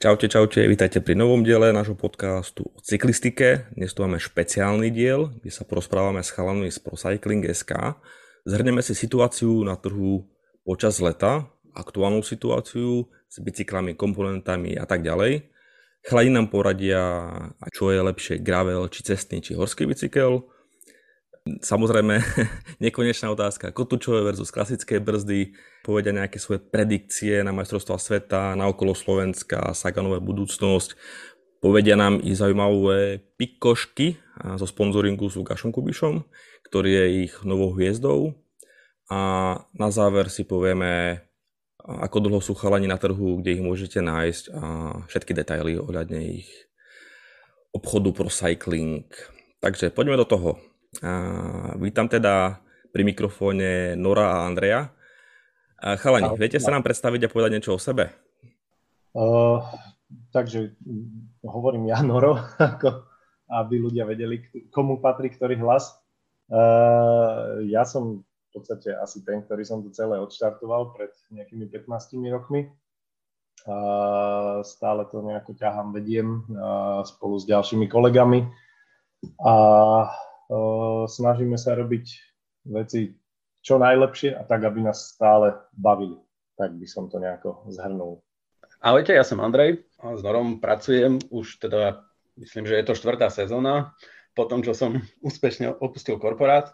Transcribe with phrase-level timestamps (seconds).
[0.00, 3.68] Čaute, čaute, vítajte pri novom diele nášho podcastu o cyklistike.
[3.76, 8.00] Dnes tu máme špeciálny diel, kde sa porozprávame s chalanmi z ProCycling.sk.
[8.48, 10.24] Zhrneme si situáciu na trhu
[10.64, 15.52] počas leta, aktuálnu situáciu s bicyklami, komponentami a tak ďalej.
[16.08, 17.28] Chladi nám poradia,
[17.68, 20.48] čo je lepšie, gravel, či cestný, či horský bicykel
[21.48, 22.20] Samozrejme,
[22.84, 23.72] nekonečná otázka.
[23.72, 30.20] Kotúčové versus klasické brzdy, povedia nejaké svoje predikcie na majstrovstvá sveta, na okolo Slovenska, Saganové
[30.20, 30.94] budúcnosť.
[31.60, 34.20] Povedia nám i zaujímavé pikošky
[34.56, 36.24] zo sponzoringu s Lukášom Kubišom,
[36.68, 38.36] ktorý je ich novou hviezdou.
[39.12, 39.20] A
[39.76, 41.24] na záver si povieme,
[41.80, 44.62] ako dlho sú chalani na trhu, kde ich môžete nájsť a
[45.08, 46.48] všetky detaily ohľadne ich
[47.72, 49.08] obchodu pro cycling.
[49.60, 50.69] Takže poďme do toho.
[50.98, 51.10] A
[51.78, 52.58] vítam teda
[52.90, 54.90] pri mikrofóne Nora a Andreja.
[55.78, 58.10] A chalani, viete sa nám predstaviť a povedať niečo o sebe?
[59.14, 59.62] Uh,
[60.34, 60.74] takže
[61.46, 63.06] hovorím ja, Noro, ako
[63.50, 65.94] aby ľudia vedeli, komu patrí ktorý hlas.
[66.50, 72.18] Uh, ja som v podstate asi ten, ktorý som to celé odštartoval pred nejakými 15
[72.34, 72.70] rokmi.
[73.66, 78.50] Uh, stále to nejako ťahám, vediem uh, spolu s ďalšími kolegami.
[79.44, 79.52] A
[81.06, 82.06] snažíme sa robiť
[82.66, 83.14] veci
[83.60, 86.16] čo najlepšie a tak, aby nás stále bavili.
[86.56, 88.24] Tak by som to nejako zhrnul.
[88.80, 92.00] Ahojte, ja som Andrej a s Norom pracujem už teda,
[92.40, 93.92] myslím, že je to štvrtá sezóna,
[94.32, 94.96] po tom, čo som
[95.28, 96.72] úspešne opustil korporát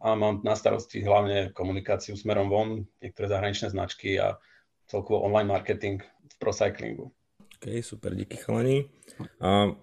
[0.00, 4.40] a mám na starosti hlavne komunikáciu smerom von, niektoré zahraničné značky a
[4.88, 7.12] celkovo online marketing v procyclingu.
[7.60, 8.88] OK, super, díky chalani.
[9.40, 9.76] A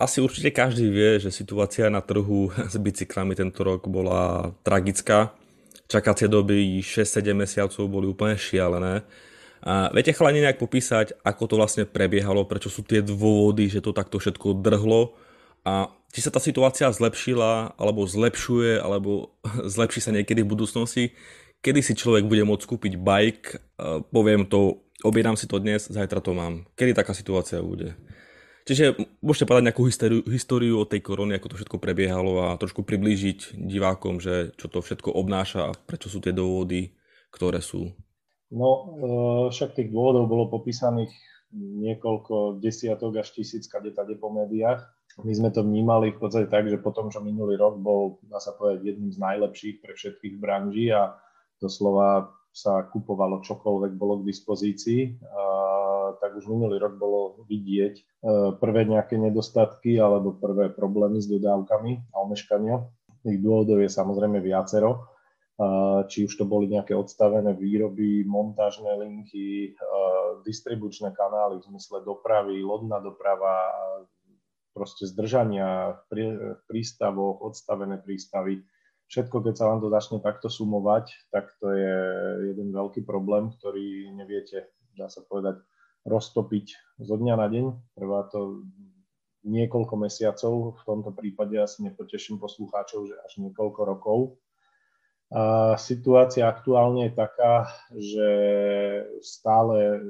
[0.00, 5.36] asi určite každý vie, že situácia na trhu s bicyklami tento rok bola tragická.
[5.92, 9.04] Čakacie doby 6-7 mesiacov boli úplne šialené.
[9.60, 13.92] A viete chalani nejak popísať, ako to vlastne prebiehalo, prečo sú tie dôvody, že to
[13.92, 15.12] takto všetko drhlo
[15.68, 19.36] a či sa tá situácia zlepšila, alebo zlepšuje, alebo
[19.76, 21.04] zlepší sa niekedy v budúcnosti,
[21.60, 23.48] kedy si človek bude môcť kúpiť bike,
[24.08, 26.64] poviem to, objednám si to dnes, zajtra to mám.
[26.72, 27.92] Kedy taká situácia bude?
[28.70, 32.86] Čiže môžete povedať nejakú históriu, históriu o tej korony, ako to všetko prebiehalo a trošku
[32.86, 36.94] priblížiť divákom, že čo to všetko obnáša a prečo sú tie dôvody,
[37.34, 37.90] ktoré sú.
[38.54, 38.82] No, e,
[39.50, 41.10] však tých dôvodov bolo popísaných
[41.58, 44.86] niekoľko desiatok až tisíc kade tade po médiách.
[45.18, 48.54] My sme to vnímali v podstate tak, že potom, čo minulý rok bol, dá sa
[48.54, 51.18] povedať, jedným z najlepších pre všetkých v branži a
[51.58, 55.18] doslova sa kupovalo čokoľvek bolo k dispozícii
[56.18, 58.02] tak už minulý rok bolo vidieť e,
[58.58, 62.82] prvé nejaké nedostatky alebo prvé problémy s dodávkami a omeškania.
[63.28, 65.00] Ich dôvodov je samozrejme viacero, e,
[66.10, 69.90] či už to boli nejaké odstavené výroby, montážne linky, e,
[70.42, 73.68] distribučné kanály v zmysle dopravy, lodná doprava,
[74.70, 78.62] proste zdržania v prístavoch, odstavené prístavy.
[79.10, 81.96] Všetko, keď sa vám to začne takto sumovať, tak to je
[82.54, 85.58] jeden veľký problém, ktorý neviete, dá sa povedať,
[86.04, 87.66] roztopiť zo dňa na deň.
[87.96, 88.64] Trvá to
[89.44, 94.18] niekoľko mesiacov, v tomto prípade asi nepoteším poslucháčov, že až niekoľko rokov.
[95.30, 98.30] A situácia aktuálne je taká, že
[99.22, 100.02] stále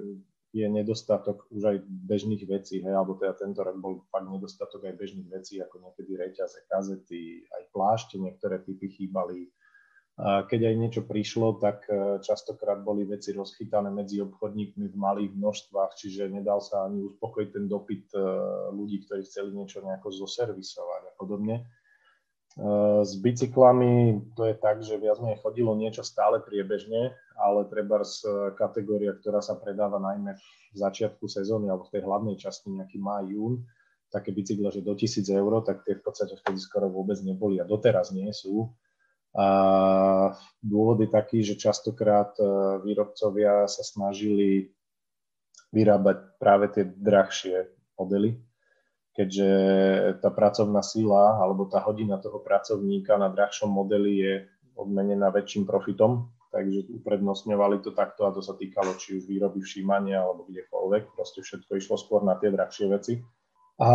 [0.50, 4.98] je nedostatok už aj bežných vecí, hej, alebo teda tento rok bol fakt nedostatok aj
[4.98, 9.46] bežných vecí, ako niekedy reťaze, kazety, aj plášte, niektoré typy chýbali,
[10.20, 15.96] keď aj niečo prišlo, tak e, častokrát boli veci rozchytané medzi obchodníkmi v malých množstvách,
[15.96, 18.20] čiže nedal sa ani uspokojiť ten dopyt e,
[18.68, 21.56] ľudí, ktorí chceli niečo nejako zoservisovať a podobne.
[21.56, 21.64] E,
[23.00, 28.52] s bicyklami to je tak, že viac menej chodilo niečo stále priebežne, ale treba z
[28.60, 33.24] kategória, ktorá sa predáva najmä v začiatku sezóny alebo v tej hlavnej časti nejaký maj,
[33.24, 33.64] jún,
[34.12, 37.64] také bicykle, že do 1000 eur, tak tie v podstate vtedy skoro vôbec neboli a
[37.64, 38.68] doteraz nie sú
[39.30, 39.46] a
[40.58, 42.44] dôvod je taký, že častokrát e,
[42.82, 44.74] výrobcovia sa snažili
[45.70, 48.42] vyrábať práve tie drahšie modely,
[49.14, 49.50] keďže
[50.18, 54.34] tá pracovná sila alebo tá hodina toho pracovníka na drahšom modeli je
[54.74, 60.26] odmenená väčším profitom, takže uprednostňovali to takto a to sa týkalo či už výroby všímania
[60.26, 63.22] alebo kdekoľvek, proste všetko išlo skôr na tie drahšie veci.
[63.80, 63.90] A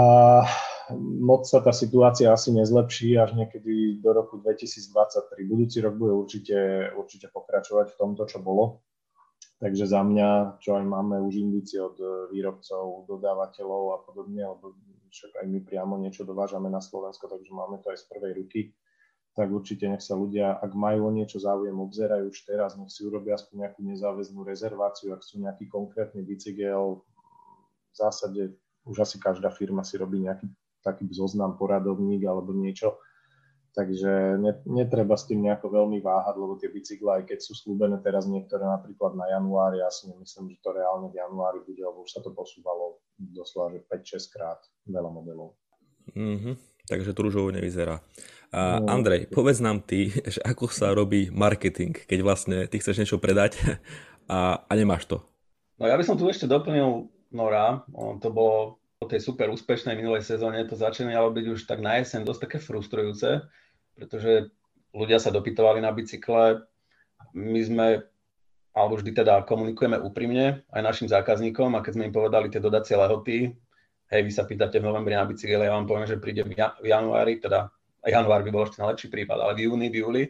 [0.98, 5.46] moc sa tá situácia asi nezlepší až niekedy do roku 2023.
[5.46, 8.82] Budúci rok bude určite, určite pokračovať v tomto, čo bolo.
[9.62, 11.96] Takže za mňa, čo aj máme už indície od
[12.34, 14.76] výrobcov, dodávateľov a podobne, lebo
[15.16, 18.62] však aj my priamo niečo dovážame na Slovensko, takže máme to aj z prvej ruky,
[19.32, 23.08] tak určite nech sa ľudia, ak majú o niečo záujem, obzerajú už teraz, nech si
[23.08, 29.50] urobia aspoň nejakú nezáväznú rezerváciu, ak sú nejaký konkrétny bicykel, v zásade už asi každá
[29.50, 30.48] firma si robí nejaký
[30.86, 33.02] taký zoznam, poradovník alebo niečo.
[33.76, 34.40] Takže
[34.72, 38.64] netreba s tým nejako veľmi váhať, lebo tie bicykle, aj keď sú slúbené teraz niektoré
[38.64, 42.24] napríklad na januári, ja si nemyslím, že to reálne v januári bude, lebo už sa
[42.24, 45.60] to posúvalo doslova, že 5-6 krát veľa modelov.
[46.16, 46.56] Mm-hmm.
[46.88, 48.00] Takže to rúžovo nevyzerá.
[48.56, 48.88] A no.
[48.88, 53.60] Andrej, povedz nám ty, že ako sa robí marketing, keď vlastne ty chceš niečo predať
[54.32, 55.20] a, a nemáš to.
[55.76, 57.84] No ja by som tu ešte doplnil Nora.
[57.92, 62.00] On to bolo po tej super úspešnej minulej sezóne, to začínalo byť už tak na
[62.00, 63.44] jeseň dosť také frustrujúce,
[63.92, 64.50] pretože
[64.96, 66.64] ľudia sa dopytovali na bicykle.
[67.36, 67.88] My sme,
[68.72, 72.96] alebo vždy teda komunikujeme úprimne aj našim zákazníkom a keď sme im povedali tie dodacie
[72.96, 73.52] lehoty,
[74.10, 76.56] hej, vy sa pýtate v novembri na bicykel, ja vám poviem, že príde v,
[76.88, 77.68] januári, teda
[78.08, 80.24] január by bol ešte najlepší prípad, ale v júni, v júli,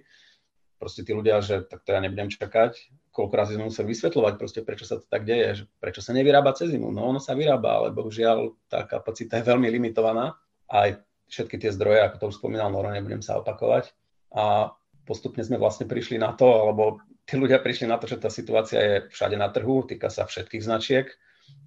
[0.79, 4.59] proste tí ľudia, že tak to ja nebudem čakať, koľko razy sme museli vysvetľovať, proste,
[4.59, 6.91] prečo sa to tak deje, že prečo sa nevyrába cez zimu.
[6.91, 10.35] No ono sa vyrába, ale bohužiaľ tá kapacita je veľmi limitovaná.
[10.67, 10.99] Aj
[11.31, 13.95] všetky tie zdroje, ako to už spomínal Noro, nebudem sa opakovať.
[14.35, 14.75] A
[15.07, 18.79] postupne sme vlastne prišli na to, alebo tí ľudia prišli na to, že tá situácia
[18.83, 21.07] je všade na trhu, týka sa všetkých značiek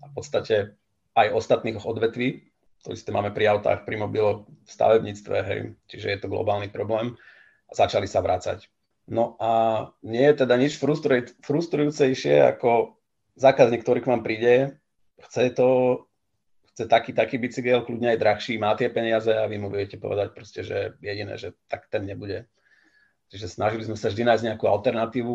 [0.05, 0.77] a v podstate
[1.17, 2.45] aj ostatných odvetví.
[2.87, 5.61] To isté máme pri autách, pri mobiloch, v stavebníctve, hej,
[5.91, 7.17] čiže je to globálny problém.
[7.69, 8.71] A začali sa vrácať
[9.09, 9.53] No a
[10.05, 13.01] nie je teda nič frustruj, frustrujúcejšie ako
[13.41, 14.77] zákazník, ktorý k vám príde,
[15.25, 15.69] chce to,
[16.77, 20.37] chce taký, taký bicykel, kľudne aj drahší, má tie peniaze a vy mu budete povedať
[20.37, 22.45] proste, že jediné, že tak ten nebude.
[23.33, 25.35] Čiže snažili sme sa vždy nájsť nejakú alternatívu.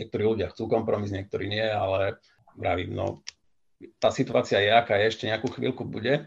[0.00, 2.16] Niektorí ľudia chcú kompromis, niektorí nie, ale
[2.56, 3.20] vravím, no
[4.00, 6.24] tá situácia je, aká ešte nejakú chvíľku bude.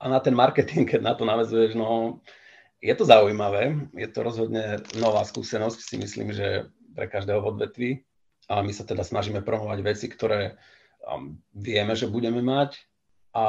[0.00, 2.20] A na ten marketing, keď na to navezuješ, no
[2.84, 7.90] je to zaujímavé, je to rozhodne nová skúsenosť, si myslím, že pre každého v odvetví.
[8.52, 10.60] A my sa teda snažíme promovať veci, ktoré
[11.00, 12.76] um, vieme, že budeme mať.
[13.32, 13.44] A,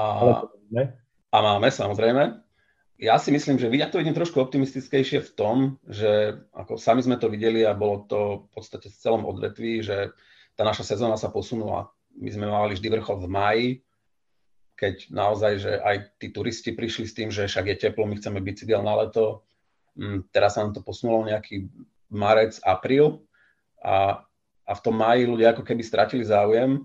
[1.36, 2.40] a máme, samozrejme.
[2.96, 7.20] Ja si myslím, že ja to vidím trošku optimistickejšie v tom, že ako sami sme
[7.20, 10.16] to videli a bolo to v podstate v celom odvetví, že
[10.56, 11.92] tá naša sezóna sa posunula.
[12.16, 13.68] My sme mali vždy vrchol v maji,
[14.76, 18.44] keď naozaj, že aj tí turisti prišli s tým, že však je teplo, my chceme
[18.44, 19.48] bicykel na leto.
[19.96, 21.72] Mm, teraz sa nám to posunulo nejaký
[22.12, 23.24] marec, apríl
[23.80, 24.28] a,
[24.68, 26.84] a v tom máji ľudia ako keby stratili záujem.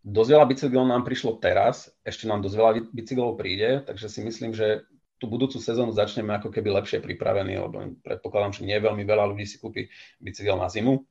[0.00, 4.56] Dosť veľa bicyklov nám prišlo teraz, ešte nám dosť veľa bicyklov príde, takže si myslím,
[4.56, 4.88] že
[5.20, 9.44] tú budúcu sezónu začneme ako keby lepšie pripravení, lebo predpokladám, že nie veľmi veľa ľudí
[9.44, 11.04] si kúpi bicykel na zimu.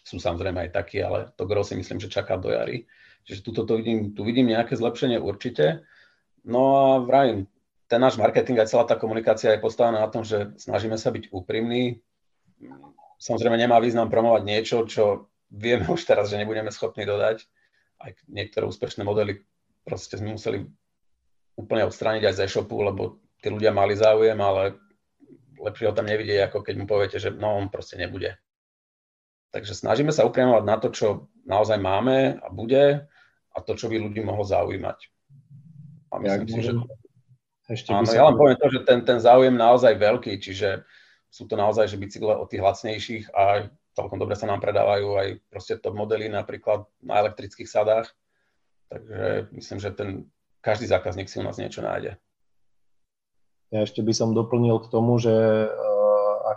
[0.00, 2.88] Sú samozrejme aj takí, ale to gro si myslím, že čaká do jary.
[3.28, 5.84] Čiže tuto to vidím, tu vidím nejaké zlepšenie určite.
[6.48, 7.44] No a vrajím,
[7.84, 11.28] ten náš marketing aj celá tá komunikácia je postavená na tom, že snažíme sa byť
[11.28, 12.00] úprimní.
[13.20, 17.44] Samozrejme nemá význam promovať niečo, čo vieme už teraz, že nebudeme schopní dodať.
[18.00, 19.44] Aj niektoré úspešné modely
[19.84, 20.64] proste sme museli
[21.52, 24.80] úplne odstrániť aj z e-shopu, lebo tí ľudia mali záujem, ale
[25.60, 28.40] lepšie ho tam nevidieť, ako keď mu poviete, že no on proste nebude.
[29.52, 31.06] Takže snažíme sa upriamovať na to, čo
[31.44, 33.08] naozaj máme a bude
[33.52, 34.98] a to, čo by ľudí mohlo zaujímať.
[36.12, 36.72] A myslím ja, si, že...
[37.68, 40.88] Ešte áno, ja len poviem to, že ten, ten záujem naozaj veľký, čiže
[41.28, 45.28] sú to naozaj, že bicykle od tých lacnejších a celkom dobre sa nám predávajú aj
[45.52, 48.08] proste top modely napríklad na elektrických sadách.
[48.88, 50.08] Takže myslím, že ten,
[50.64, 52.16] každý zákazník si u nás niečo nájde.
[53.68, 55.68] Ja ešte by som doplnil k tomu, že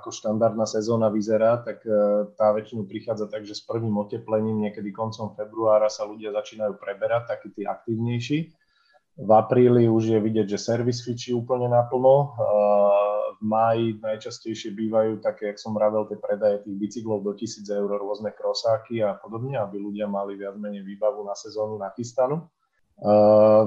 [0.01, 4.89] ako štandardná sezóna vyzerá, tak e, tá väčšinou prichádza tak, že s prvým oteplením niekedy
[4.89, 8.49] koncom februára sa ľudia začínajú preberať, takí tí aktívnejší.
[9.21, 12.15] V apríli už je vidieť, že servis fičí úplne naplno.
[12.17, 12.27] E,
[13.37, 17.89] v máji najčastejšie bývajú také, jak som vravel, tie predaje tých bicyklov do 1000 eur,
[18.01, 22.41] rôzne krosáky a podobne, aby ľudia mali viac menej výbavu na sezónu nachystanú.
[22.41, 22.45] E,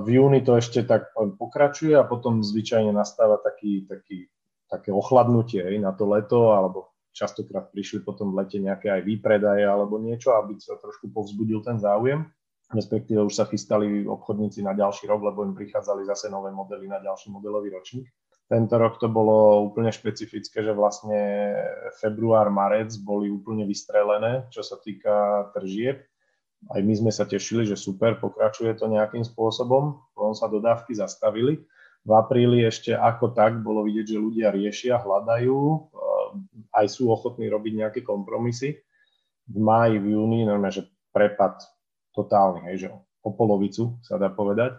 [0.03, 4.34] v júni to ešte tak pokračuje a potom zvyčajne nastáva taký, taký
[4.75, 9.62] také ochladnutie hej, na to leto, alebo častokrát prišli potom v lete nejaké aj výpredaje
[9.62, 12.26] alebo niečo, aby sa trošku povzbudil ten záujem.
[12.75, 16.99] Respektíve už sa chystali obchodníci na ďalší rok, lebo im prichádzali zase nové modely na
[16.99, 18.11] ďalší modelový ročník.
[18.45, 21.54] Tento rok to bolo úplne špecifické, že vlastne
[21.97, 26.04] február, marec boli úplne vystrelené, čo sa týka tržieb.
[26.73, 31.64] Aj my sme sa tešili, že super, pokračuje to nejakým spôsobom, potom sa dodávky zastavili
[32.04, 36.26] v apríli ešte ako tak bolo vidieť, že ľudia riešia, hľadajú, eh,
[36.76, 38.76] aj sú ochotní robiť nejaké kompromisy.
[39.49, 41.61] V máji, v júni, normálne, že prepad
[42.16, 42.88] totálny, hej, že
[43.25, 44.76] o polovicu sa dá povedať.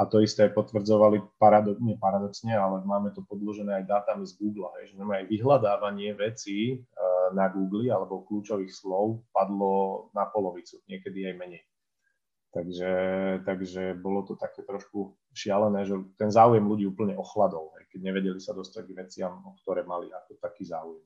[0.00, 4.72] A to isté potvrdzovali paradox, nie paradoxne, ale máme to podložené aj dátami z Google,
[4.80, 6.80] hej, že aj vyhľadávanie vecí
[7.32, 11.62] na Google alebo kľúčových slov padlo na polovicu, niekedy aj menej.
[12.52, 12.92] Takže,
[13.48, 18.40] takže bolo to také trošku šialené, že ten záujem ľudí úplne ochladol, aj keď nevedeli
[18.44, 21.00] sa dostať k veciam, o ktoré mali ako taký záujem.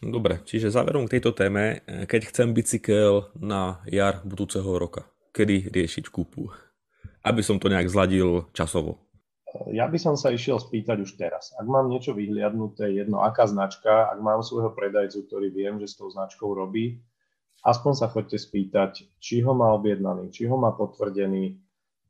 [0.00, 5.04] Dobre, čiže záverom k tejto téme, keď chcem bicykel na jar budúceho roka,
[5.36, 6.48] kedy riešiť kúpu?
[7.20, 9.00] Aby som to nejak zladil časovo.
[9.72, 11.52] Ja by som sa išiel spýtať už teraz.
[11.56, 15.96] Ak mám niečo vyhliadnuté, jedno aká značka, ak mám svojho predajcu, ktorý viem, že s
[15.96, 17.00] tou značkou robí,
[17.64, 21.56] aspoň sa chodte spýtať, či ho má objednaný, či ho má potvrdený.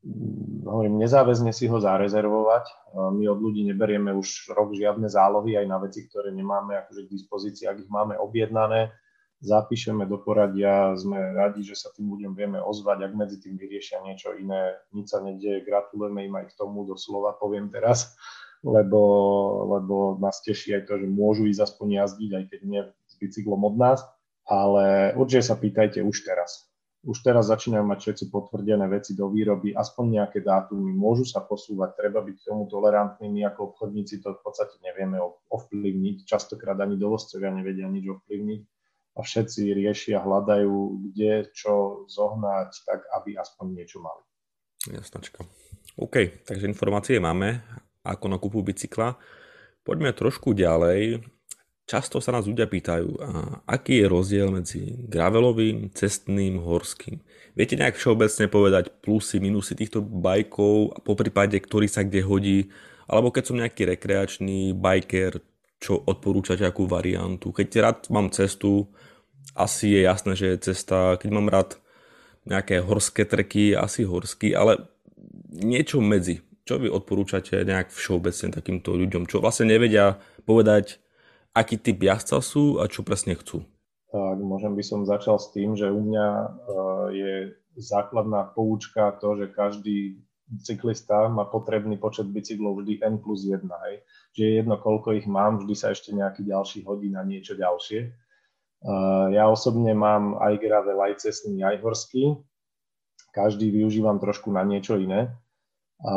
[0.06, 2.94] Mm, hovorím, nezáväzne si ho zarezervovať.
[3.14, 7.12] My od ľudí neberieme už rok žiadne zálohy aj na veci, ktoré nemáme akože k
[7.12, 7.64] dispozícii.
[7.66, 8.92] Ak ich máme objednané,
[9.44, 14.00] zapíšeme do poradia, sme radi, že sa tým ľuďom vieme ozvať, ak medzi tým vyriešia
[14.00, 18.16] niečo iné, nič sa nedieje, gratulujeme im aj k tomu, doslova poviem teraz,
[18.64, 19.02] lebo,
[19.76, 23.60] lebo nás teší aj to, že môžu ísť aspoň jazdiť, aj keď nie s bicyklom
[23.60, 24.00] od nás
[24.46, 26.70] ale určite sa pýtajte už teraz.
[27.06, 31.94] Už teraz začínajú mať všetci potvrdené veci do výroby, aspoň nejaké dátumy, môžu sa posúvať,
[31.94, 36.98] treba byť k tomu tolerantní, my ako obchodníci to v podstate nevieme ovplyvniť, častokrát ani
[36.98, 38.62] dovozcovia nevedia nič ovplyvniť
[39.16, 40.74] a všetci riešia, hľadajú,
[41.10, 44.22] kde čo zohnať, tak aby aspoň niečo mali.
[44.90, 45.46] Jasnačka.
[45.96, 47.62] OK, takže informácie máme
[48.02, 49.14] ako na kúpu bicykla.
[49.86, 51.22] Poďme trošku ďalej.
[51.87, 53.28] Často sa nás ľudia pýtajú, a
[53.62, 57.23] aký je rozdiel medzi gravelovým, cestným, horským.
[57.55, 62.59] Viete nejak všeobecne povedať plusy, minusy týchto bajkov a po prípade, ktorý sa kde hodí,
[63.07, 65.38] alebo keď som nejaký rekreačný biker,
[65.78, 67.55] čo odporúčate akú variantu.
[67.55, 68.90] Keď rád mám cestu,
[69.55, 71.78] asi je jasné, že je cesta, keď mám rád
[72.50, 74.90] nejaké horské treky, asi horský, ale
[75.55, 76.43] niečo medzi.
[76.66, 80.19] Čo vy odporúčate nejak všeobecne takýmto ľuďom, čo vlastne nevedia
[80.50, 80.99] povedať,
[81.56, 83.64] aký typ jazdca sú a čo presne chcú?
[84.12, 89.40] Tak, môžem by som začal s tým, že u mňa uh, je základná poučka to,
[89.40, 90.20] že každý
[90.62, 93.66] cyklista má potrebný počet bicyklov vždy N plus 1.
[93.66, 93.94] Hej.
[94.36, 98.14] Že je jedno, koľko ich mám, vždy sa ešte nejaký ďalší hodí na niečo ďalšie.
[98.86, 102.38] Uh, ja osobne mám aj gravel, aj cestný, aj horský.
[103.34, 105.34] Každý využívam trošku na niečo iné.
[106.04, 106.16] A,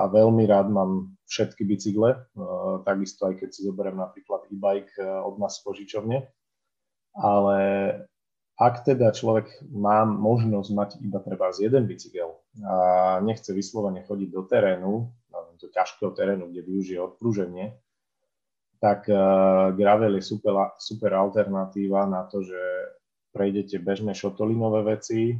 [0.00, 2.18] a veľmi rád mám všetky bicykle, e,
[2.88, 6.24] takisto aj keď si zoberiem napríklad e-bike e, od nás z požičovne.
[7.18, 7.58] Ale
[8.58, 12.34] ak teda človek má možnosť mať iba treba z jeden bicykel
[12.66, 14.92] a nechce vyslovene chodiť do terénu,
[15.58, 17.78] do ťažkého terénu, kde využije odprúženie,
[18.82, 19.10] tak
[19.74, 22.58] gravel je super, super alternatíva na to, že
[23.34, 25.38] prejdete bežné šotolinové veci,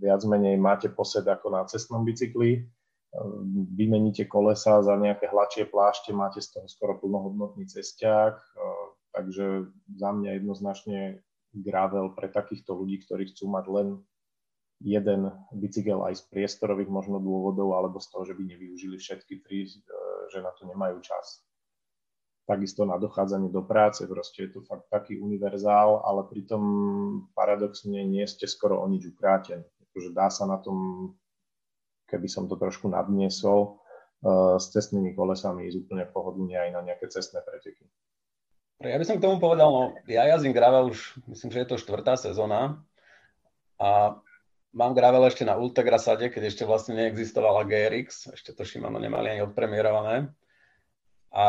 [0.00, 2.64] viac menej máte posed ako na cestnom bicykli,
[3.72, 8.60] vymeníte kolesa za nejaké hladšie plášte, máte z toho skoro plnohodnotný cestiak, e,
[9.16, 11.24] takže za mňa jednoznačne
[11.56, 13.88] gravel pre takýchto ľudí, ktorí chcú mať len
[14.84, 19.64] jeden bicykel aj z priestorových možno dôvodov, alebo z toho, že by nevyužili všetky tri,
[19.64, 19.72] e,
[20.28, 21.42] že na to nemajú čas.
[22.44, 26.64] Takisto na dochádzanie do práce, proste je to fakt taký univerzál, ale pritom
[27.36, 29.64] paradoxne nie ste skoro o nič ukrátení.
[29.88, 31.12] Akože dá sa na tom
[32.08, 33.78] keby som to trošku nadniesol,
[34.24, 37.84] uh, s cestnými kolesami ísť úplne pohodlne aj na nejaké cestné preteky.
[38.78, 41.82] Ja by som k tomu povedal, no ja jazdím gravel už, myslím, že je to
[41.82, 42.78] štvrtá sezóna
[43.74, 44.18] a
[44.70, 49.42] mám gravel ešte na Ultegrasade, keď ešte vlastne neexistovala GRX, ešte to Shimano nemali ani
[49.42, 50.30] odpremierované.
[51.34, 51.44] A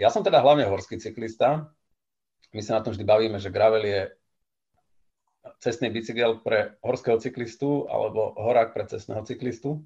[0.00, 1.70] ja som teda hlavne horský cyklista.
[2.56, 4.00] My sa na tom vždy bavíme, že gravel je
[5.58, 9.82] cestný bicykel pre horského cyklistu alebo horák pre cestného cyklistu.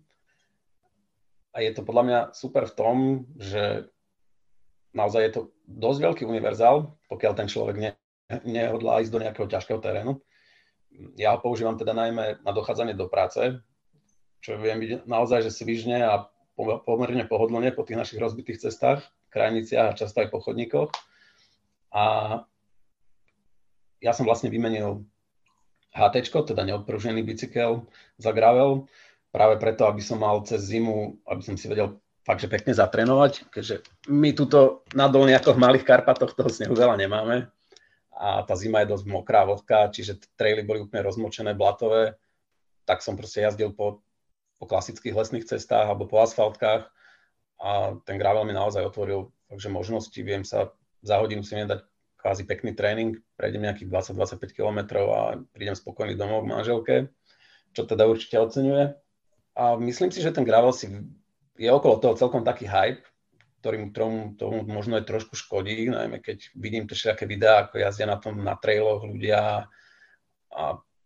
[1.56, 2.96] A je to podľa mňa super v tom,
[3.40, 3.88] že
[4.92, 7.90] naozaj je to dosť veľký univerzál, pokiaľ ten človek ne,
[8.44, 10.20] nehodlá ísť do nejakého ťažkého terénu.
[11.16, 13.60] Ja ho používam teda najmä na dochádzanie do práce,
[14.44, 19.92] čo viem byť naozaj, že svižne a pomerne pohodlne po tých našich rozbitých cestách, krajniciach
[19.92, 20.88] a často aj po chodníkoch.
[21.92, 22.04] A
[24.00, 25.04] ja som vlastne vymenil
[25.96, 27.88] HT, teda neodpružený bicykel
[28.20, 28.84] za gravel,
[29.32, 33.48] práve preto, aby som mal cez zimu, aby som si vedel fakt, že pekne zatrénovať,
[33.48, 33.80] keďže
[34.12, 37.48] my tuto na dolniakoch malých Karpatoch toho snehu veľa nemáme
[38.16, 42.16] a tá zima je dosť mokrá, vlhká, čiže traily boli úplne rozmočené, blatové,
[42.88, 44.04] tak som proste jazdil po,
[44.60, 46.88] po klasických lesných cestách alebo po asfaltkách
[47.56, 50.74] a ten gravel mi naozaj otvoril takže možnosti, viem sa
[51.06, 51.86] za hodinu si nedať
[52.26, 56.94] kvázi pekný tréning, prejdem nejakých 20-25 km a prídem spokojný domov k manželke,
[57.70, 58.98] čo teda určite oceňuje.
[59.54, 60.90] A myslím si, že ten gravel si
[61.54, 63.06] je okolo toho celkom taký hype,
[63.62, 68.10] ktorým tomu, tomu možno aj trošku škodí, najmä keď vidím tie všetké videá, ako jazdia
[68.10, 69.70] na tom na trailoch ľudia
[70.50, 70.62] a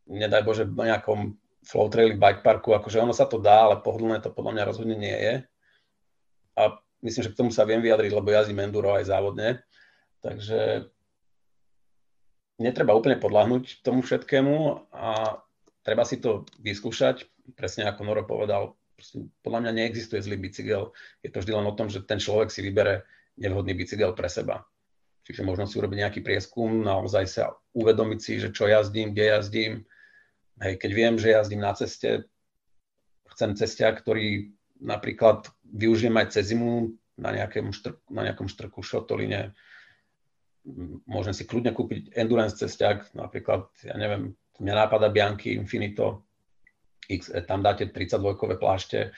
[0.09, 1.37] nedaj Bože v nejakom
[1.69, 4.69] flow traily v bike parku, akože ono sa to dá, ale pohodlné to podľa mňa
[4.73, 5.35] rozhodne nie je.
[6.57, 9.61] A myslím, že k tomu sa viem vyjadriť, lebo jazdím enduro aj závodne.
[10.25, 10.89] Takže
[12.61, 15.41] netreba úplne podľahnúť tomu všetkému a
[15.81, 17.25] treba si to vyskúšať,
[17.57, 18.77] presne ako Noro povedal,
[19.41, 20.93] podľa mňa neexistuje zlý bicykel,
[21.25, 23.09] je to vždy len o tom, že ten človek si vybere
[23.41, 24.61] nevhodný bicykel pre seba.
[25.25, 29.73] Čiže možno si urobiť nejaký prieskum, naozaj sa uvedomiť si, že čo jazdím, kde jazdím.
[30.61, 32.29] Hej, keď viem, že jazdím na ceste,
[33.33, 37.73] chcem cestiak, ktorý napríklad využijem aj cez zimu na nejakom,
[38.13, 39.57] na nejakom štrku, šotoline.
[41.09, 46.29] Môžem si kľudne kúpiť endurance cestiak, napríklad, ja neviem, mňa nápada Bianchi Infinito,
[47.09, 49.11] X, e, tam dáte 32 plášte,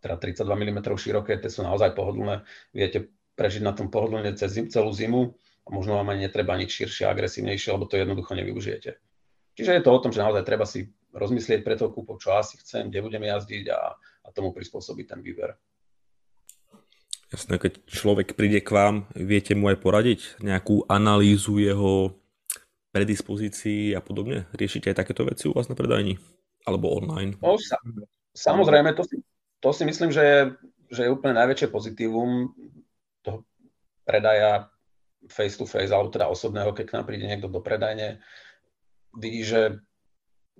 [0.00, 2.46] teda 32 mm široké, tie sú naozaj pohodlné.
[2.72, 6.72] Viete prežiť na tom pohodlne cez zim, celú zimu a možno vám ani netreba nič
[6.72, 8.96] širšie, agresívnejšie, lebo to jednoducho nevyužijete.
[9.60, 12.56] Čiže je to o tom, že naozaj treba si rozmyslieť pre tou kúpou, čo asi
[12.64, 15.52] chcem, kde budem jazdiť a, a tomu prispôsobiť ten výber.
[17.30, 22.18] Jasné, keď človek príde k vám, viete mu aj poradiť nejakú analýzu jeho
[22.90, 24.50] predispozícií a podobne?
[24.50, 26.18] Riešite aj takéto veci u vás na predajni?
[26.66, 27.38] Alebo online?
[27.38, 27.78] No, sa,
[28.34, 29.22] samozrejme, to si,
[29.62, 30.38] to si myslím, že je,
[30.90, 32.50] že je úplne najväčšie pozitívum
[33.22, 33.46] toho
[34.02, 34.66] predaja
[35.30, 38.18] face to face, alebo teda osobného, keď k nám príde niekto do predajne,
[39.14, 39.78] vidí, že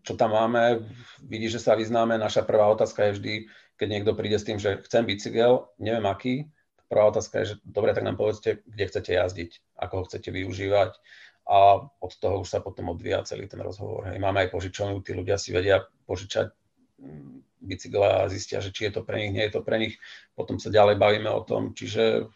[0.06, 0.86] čo tam máme,
[1.18, 2.14] vidí, že sa vyznáme.
[2.14, 3.34] Naša prvá otázka je vždy,
[3.74, 6.46] keď niekto príde s tým, že chcem bicykel, neviem aký,
[6.90, 10.98] prvá otázka je, že dobre, tak nám povedzte, kde chcete jazdiť, ako ho chcete využívať
[11.46, 14.10] a od toho už sa potom odvíja celý ten rozhovor.
[14.10, 14.18] Hej.
[14.18, 16.50] Máme aj požičovňu, tí ľudia si vedia požičať
[16.98, 19.94] mm, bicykle a zistia, že či je to pre nich, nie je to pre nich.
[20.34, 21.74] Potom sa ďalej bavíme o tom.
[21.74, 22.26] Čiže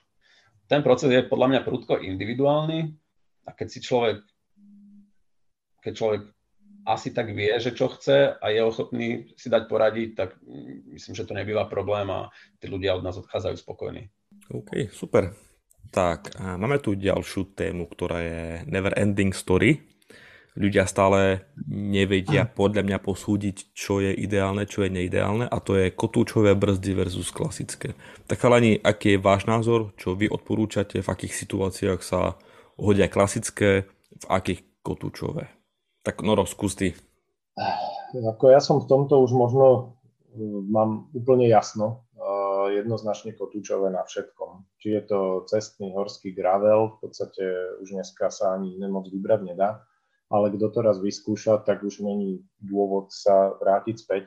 [0.70, 2.94] ten proces je podľa mňa prudko individuálny
[3.44, 4.22] a keď si človek
[5.84, 6.22] keď človek
[6.88, 11.14] asi tak vie, že čo chce a je ochotný si dať poradiť, tak mm, myslím,
[11.16, 12.28] že to nebýva problém a
[12.60, 14.08] tí ľudia od nás odchádzajú spokojní.
[14.52, 15.32] OK, super.
[15.94, 19.78] Tak, a máme tu ďalšiu tému, ktorá je Never Ending Story.
[20.54, 25.90] Ľudia stále nevedia podľa mňa posúdiť, čo je ideálne, čo je neideálne a to je
[25.90, 27.98] kotúčové brzdy versus klasické.
[28.30, 32.38] Tak chalani, aký je váš názor, čo vy odporúčate, v akých situáciách sa
[32.78, 35.50] hodia klasické, v akých kotúčové?
[36.06, 36.94] Tak Noro, skús ty.
[38.14, 39.98] Ako ja som v tomto už možno
[40.70, 42.06] mám úplne jasno
[42.80, 44.66] jednoznačne kotúčové na všetkom.
[44.82, 47.44] Či je to cestný horský gravel, v podstate
[47.82, 49.84] už dneska sa ani nemoc vybrať nedá,
[50.32, 54.24] ale kto to raz vyskúša, tak už není dôvod sa vrátiť späť.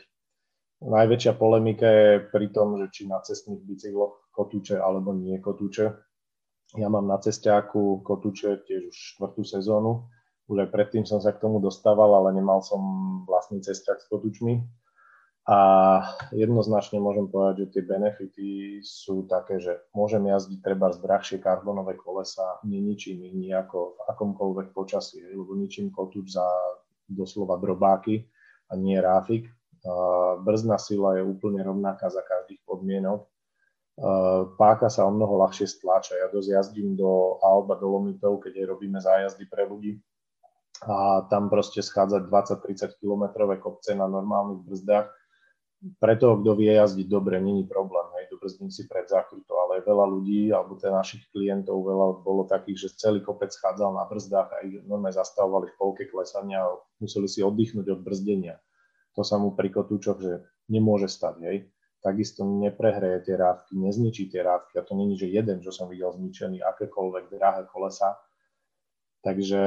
[0.78, 5.98] Najväčšia polemika je pri tom, že či na cestných bicykloch kotúče alebo nie kotúče.
[6.78, 10.06] Ja mám na cestiaku kotúče tiež už štvrtú sezónu.
[10.48, 12.80] Už aj predtým som sa k tomu dostával, ale nemal som
[13.26, 14.64] vlastný cestiak s kotúčmi
[15.48, 15.60] a
[16.36, 18.48] jednoznačne môžem povedať, že tie benefity
[18.84, 24.76] sú také, že môžem jazdiť treba z drahšie karbonové kolesa, neničím ich nejako v akomkoľvek
[24.76, 26.44] počasí, lebo ničím kotúč za
[27.08, 28.28] doslova drobáky
[28.68, 29.48] a nie ráfik.
[30.44, 33.24] Brzdná sila je úplne rovnaká za každých podmienok.
[34.60, 36.20] Páka sa o mnoho ľahšie stláča.
[36.20, 39.96] Ja dosť jazdím do Alba Dolomitov, keď robíme zájazdy pre ľudí
[40.84, 45.08] a tam proste schádzať 20-30 kilometrové kopce na normálnych brzdách
[46.02, 50.06] pre toho, kto vie jazdiť dobre, není problém, hej, dobrzdím si pred zákrutou, ale veľa
[50.10, 54.58] ľudí, alebo teda našich klientov, veľa bolo takých, že celý kopec schádzal na brzdách a
[54.66, 58.58] ich normálne zastavovali v polke klesania a museli si oddychnúť od brzdenia.
[59.14, 60.34] To sa mu pri kotúčoch, že
[60.66, 61.58] nemôže stať, hej.
[62.02, 66.14] Takisto neprehreje tie rávky, nezničí tie rávky a to není, že jeden, čo som videl
[66.14, 68.18] zničený, akékoľvek drahé kolesa.
[69.26, 69.62] Takže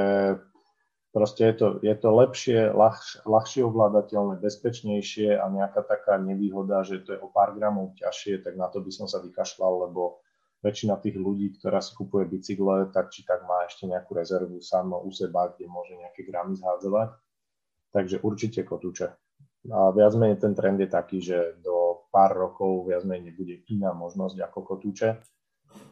[1.11, 7.03] Proste je to, je to lepšie, ľahš, ľahšie ovládateľné, bezpečnejšie a nejaká taká nevýhoda, že
[7.03, 10.23] to je o pár gramov ťažšie, tak na to by som sa vykašľal, lebo
[10.63, 15.03] väčšina tých ľudí, ktorá si kupuje bicykle, tak či tak má ešte nejakú rezervu samo
[15.03, 17.11] u seba, kde môže nejaké gramy zhádzovať.
[17.91, 19.11] Takže určite kotúče.
[19.67, 23.91] A viac menej ten trend je taký, že do pár rokov viac menej nebude iná
[23.91, 25.19] možnosť ako kotúče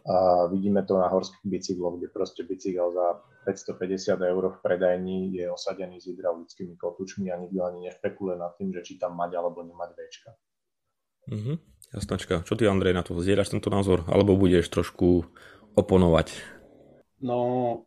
[0.08, 5.52] a vidíme to na horských bicykloch, kde proste bicykel za 550 eur v predajni je
[5.52, 9.60] osadený s hydraulickými kotúčmi a nikto ani nešpekuluje nad tým, že či tam mať alebo
[9.60, 10.30] nemať Včka.
[11.28, 11.52] Mhm,
[11.92, 12.34] jasnačka.
[12.48, 14.08] Čo ty, Andrej, na to zdieľaš tento názor?
[14.08, 15.28] Alebo budeš trošku
[15.76, 16.32] oponovať?
[17.20, 17.84] No,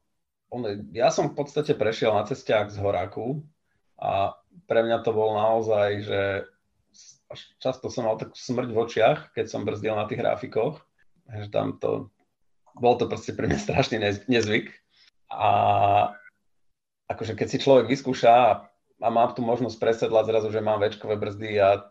[0.94, 3.42] ja som v podstate prešiel na cestiach z Horáku
[3.98, 4.38] a
[4.70, 6.22] pre mňa to bol naozaj, že
[7.58, 10.86] často som mal takú smrť v očiach, keď som brzdil na tých grafikoch
[11.40, 12.12] že tam to,
[12.76, 14.72] bol to proste pre mňa strašný nezvyk.
[15.32, 15.52] A
[17.08, 18.32] akože keď si človek vyskúša
[19.02, 21.88] a mám tu možnosť presedlať zrazu, že mám väčkové brzdy a,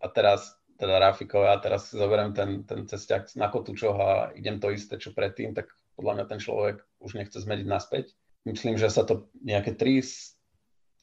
[0.00, 4.58] a teraz teda Rafikové a teraz si zoberiem ten, ten cestiak na Kotúčoch a idem
[4.58, 8.10] to isté, čo predtým, tak podľa mňa ten človek už nechce zmeniť naspäť.
[8.44, 10.02] Myslím, že sa to nejaké 3,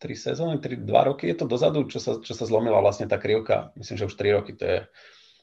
[0.01, 3.15] 3 sezóny, 3, 2 roky je to dozadu, čo sa, čo sa zlomila vlastne tá
[3.15, 3.71] krivka.
[3.79, 4.79] Myslím, že už 3 roky to je,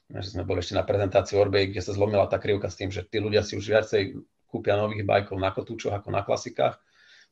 [0.08, 3.04] že sme boli ešte na prezentácii Orbej, kde sa zlomila tá krivka s tým, že
[3.04, 4.16] tí ľudia si už viacej
[4.48, 6.80] kúpia nových bajkov na Kotúčoch ako na klasikách.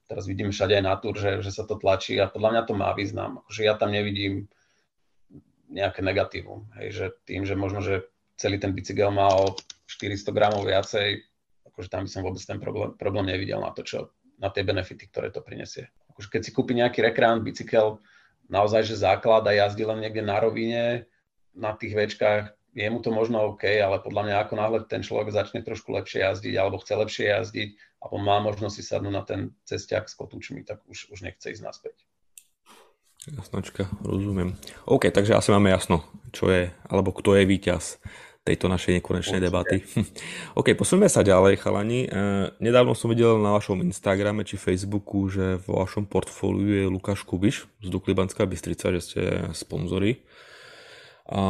[0.06, 2.74] Teraz vidím všade aj na túr, že, že sa to tlačí a podľa mňa to
[2.76, 3.40] má význam.
[3.42, 4.46] Akože ja tam nevidím
[5.72, 6.68] nejaké negatívum.
[6.78, 8.06] Hej, že tým, že možno, že
[8.38, 9.56] celý ten bicykel má o
[9.88, 11.24] 400 gramov viacej,
[11.72, 15.10] akože tam by som vôbec ten problém, problém nevidel na to, čo, na tie benefity,
[15.10, 15.90] ktoré to prinesie.
[16.12, 17.98] Akože keď si kúpi nejaký rekreant bicykel,
[18.46, 21.10] naozaj, že základ a jazdí len niekde na rovine,
[21.56, 25.32] na tých večkách, je mu to možno OK, ale podľa mňa ako náhle ten človek
[25.32, 27.70] začne trošku lepšie jazdiť alebo chce lepšie jazdiť
[28.04, 31.64] alebo má možnosť si sadnúť na ten cestiak s kotúčmi, tak už, už nechce ísť
[31.64, 31.96] naspäť.
[33.26, 34.54] Jasnočka, rozumiem.
[34.86, 37.98] OK, takže asi máme jasno, čo je, alebo kto je víťaz
[38.46, 39.48] tejto našej nekonečnej Určite.
[39.50, 39.76] debaty.
[40.60, 42.06] OK, posuneme sa ďalej, chalani.
[42.06, 42.08] E,
[42.62, 47.66] nedávno som videl na vašom Instagrame či Facebooku, že vo vašom portfóliu je Lukáš Kubiš
[47.82, 50.22] z Duklibanská Bystrica, že ste sponzori.
[51.26, 51.42] A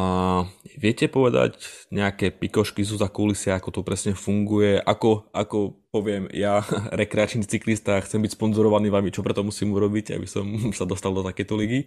[0.73, 1.61] viete povedať
[1.93, 6.65] nejaké pikošky sú za kulisia, ako to presne funguje, ako, ako poviem ja,
[7.01, 11.21] rekreačný cyklista, chcem byť sponzorovaný vami, čo preto musím urobiť, aby som sa dostal do
[11.21, 11.85] takéto ligy.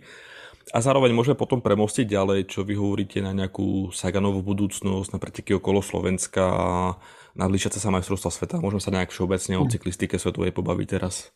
[0.70, 5.59] A zároveň môžeme potom premostiť ďalej, čo vy hovoríte na nejakú Saganovú budúcnosť, na preteky
[5.59, 6.70] okolo Slovenska a
[7.35, 8.62] na sa majstrovstva sveta.
[8.62, 9.70] Môžeme sa nejak všeobecne o hm.
[9.72, 11.35] cyklistike svetovej pobaviť teraz.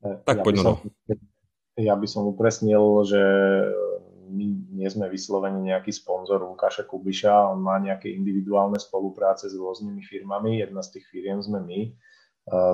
[0.00, 0.74] Tak ja poďme no.
[1.76, 3.20] Ja by som upresnil, že
[4.26, 10.02] my nie sme vyslovene nejaký sponzor Lukáša Kubiša, on má nejaké individuálne spolupráce s rôznymi
[10.02, 11.80] firmami, jedna z tých firiem sme my.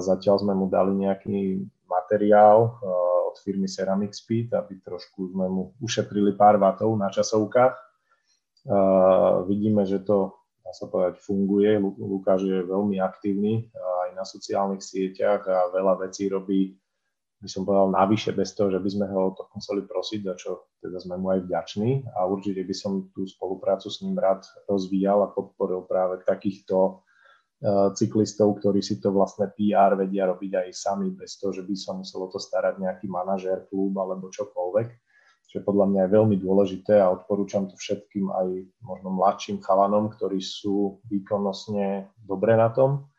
[0.00, 2.76] Zatiaľ sme mu dali nejaký materiál
[3.32, 7.72] od firmy Ceramic Speed, aby trošku sme mu ušetrili pár vatov na časovkách.
[9.48, 11.76] Vidíme, že to dá sa povedať, funguje.
[11.98, 16.76] Lukáš je veľmi aktívny aj na sociálnych sieťach a veľa vecí robí
[17.42, 20.34] by som povedal, navyše bez toho, že by sme ho o to museli prosiť, za
[20.38, 24.46] čo teda sme mu aj vďační a určite by som tú spoluprácu s ním rád
[24.70, 30.68] rozvíjal a podporil práve takýchto uh, cyklistov, ktorí si to vlastne PR vedia robiť aj
[30.70, 34.88] sami, bez toho, že by som musel o to starať nejaký manažér, klub alebo čokoľvek.
[35.52, 38.48] Čo podľa mňa je veľmi dôležité a odporúčam to všetkým aj
[38.86, 43.11] možno mladším chalanom, ktorí sú výkonnostne dobre na tom,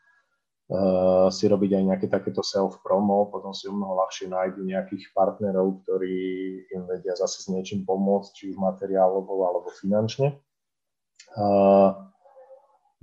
[0.70, 5.84] uh, si robiť aj nejaké takéto self-promo, potom si o mnoho ľahšie nájdu nejakých partnerov,
[5.84, 6.16] ktorí
[6.72, 10.40] im vedia zase s niečím pomôcť, či už materiálovo alebo finančne.
[11.34, 11.92] Uh,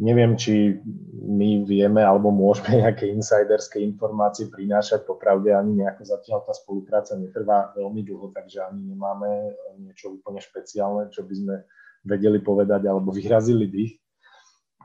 [0.02, 0.82] neviem, či
[1.22, 5.06] my vieme alebo môžeme nejaké insiderské informácie prinášať.
[5.06, 11.14] Popravde ani nejako zatiaľ tá spolupráca netrvá veľmi dlho, takže ani nemáme niečo úplne špeciálne,
[11.14, 11.56] čo by sme
[12.02, 13.94] vedeli povedať alebo vyrazili dých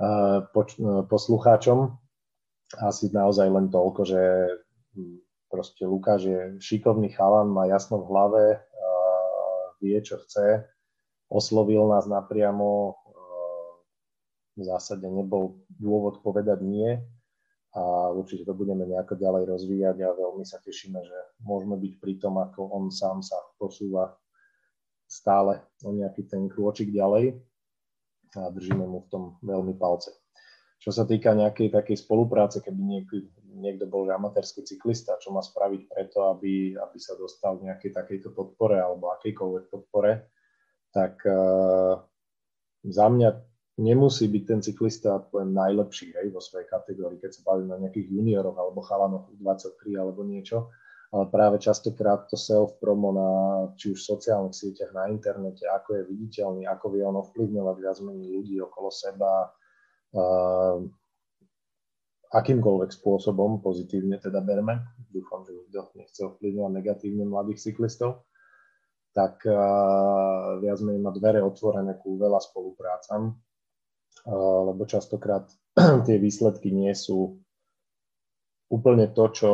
[0.05, 0.45] uh,
[1.09, 2.06] poslucháčom
[2.75, 4.23] asi naozaj len toľko, že
[4.99, 8.45] hm, proste Lukáš je šikovný chalan, má jasno v hlave,
[9.81, 10.65] vie, čo chce,
[11.29, 12.97] oslovil nás napriamo,
[14.57, 16.97] v zásade nebol dôvod povedať nie.
[17.77, 22.15] A určite to budeme nejako ďalej rozvíjať a veľmi sa tešíme, že môžeme byť pri
[22.17, 24.17] tom, ako on sám sa posúva
[25.05, 27.37] stále o nejaký ten krôčik ďalej.
[28.33, 30.09] A držíme mu v tom veľmi palce.
[30.77, 33.15] Čo sa týka nejakej takej spolupráce, keby niekto,
[33.57, 38.31] niekto bol amatérsky cyklista, čo má spraviť preto, aby, aby sa dostal k nejakej takejto
[38.37, 40.31] podpore alebo akejkoľvek podpore,
[40.93, 41.99] tak uh,
[42.87, 43.29] za mňa
[43.77, 48.09] nemusí byť ten cyklista poviem, najlepší hej, vo svojej kategórii, keď sa bavíme na nejakých
[48.09, 50.73] junioroch alebo chalanoch 23 alebo niečo,
[51.13, 53.31] ale práve častokrát to self-promo na
[53.77, 58.29] či už sociálnych sieťach, na internete, ako je viditeľný, ako vie on ovplyvňovať viac menej
[58.33, 59.53] ľudí okolo seba,
[62.33, 68.27] akýmkoľvek spôsobom, pozitívne teda berme, dúfam, že nikto nechce ovplyvňovať negatívne mladých cyklistov,
[69.17, 69.41] tak
[70.61, 73.33] viac menej má dvere otvorené ku veľa spoluprácam,
[74.67, 75.49] lebo častokrát
[76.07, 77.41] tie výsledky nie sú
[78.69, 79.51] úplne to, čo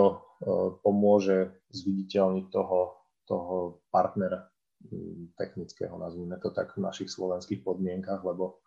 [0.83, 2.81] pomôže zviditeľniť toho,
[3.29, 4.51] toho partnera
[5.39, 8.62] technického, nazvime to tak v našich slovenských podmienkach, lebo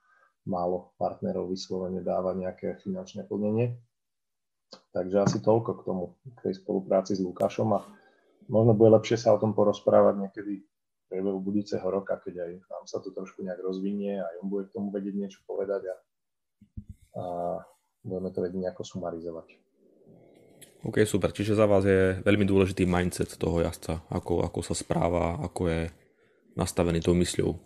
[0.45, 3.77] málo partnerov vyslovene dáva nejaké finančné plnenie.
[4.93, 6.03] Takže asi toľko k tomu,
[6.37, 7.85] k tej spolupráci s Lukášom a
[8.49, 12.85] možno bude lepšie sa o tom porozprávať niekedy v priebehu budúceho roka, keď aj nám
[12.89, 15.95] sa to trošku nejak rozvinie a on bude k tomu vedieť niečo povedať a,
[17.17, 17.23] a
[18.01, 19.47] budeme to vedieť nejako sumarizovať.
[20.85, 21.33] OK, super.
[21.33, 25.81] Čiže za vás je veľmi dôležitý mindset toho jazdca, ako, ako sa správa, ako je
[26.53, 27.57] nastavený tou mysľou.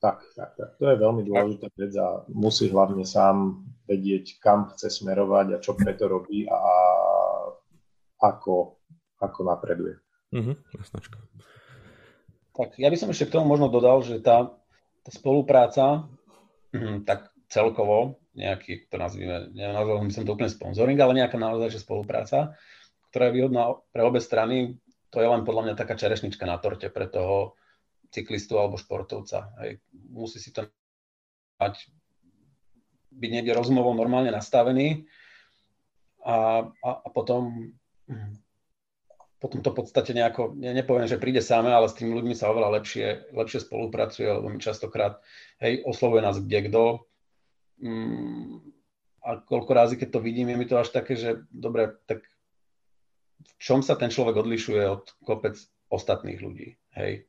[0.00, 0.70] Tak, tak, tak.
[0.80, 5.76] To je veľmi dôležitá vec a musí hlavne sám vedieť, kam chce smerovať a čo
[5.76, 6.60] preto robí a
[8.16, 8.80] ako,
[9.20, 10.00] ako napreduje.
[10.32, 11.20] Mhm, jasnačka.
[12.56, 14.56] Tak ja by som ešte k tomu možno dodal, že tá,
[15.04, 16.08] tá spolupráca,
[16.72, 21.76] hm, tak celkovo, nejaký, to nazvime, nenazval by som to úplne sponsoring, ale nejaká naozaj
[21.76, 22.56] že spolupráca,
[23.12, 26.86] ktorá je výhodná pre obe strany, to je len podľa mňa taká čerešnička na torte
[26.88, 27.58] pre toho
[28.10, 29.54] cyklistu alebo športovca.
[29.62, 29.82] Hej.
[30.10, 30.66] Musí si to
[31.62, 31.88] mať,
[33.14, 35.06] byť niekde rozumovo normálne nastavený
[36.26, 37.72] a, a, a potom
[39.40, 42.52] potom to v podstate nejako, ja nepoviem, že príde samé, ale s tými ľuďmi sa
[42.52, 45.16] oveľa lepšie, lepšie spolupracuje, lebo my častokrát,
[45.64, 46.84] hej, oslovuje nás kde kto.
[47.80, 48.60] Mm,
[49.24, 52.20] a koľko razy, keď to vidím, je mi to až také, že dobre, tak
[53.40, 55.56] v čom sa ten človek odlišuje od kopec
[55.88, 57.24] ostatných ľudí, hej?